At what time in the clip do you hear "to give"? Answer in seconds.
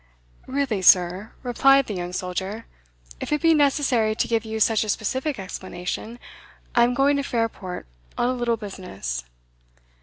4.15-4.43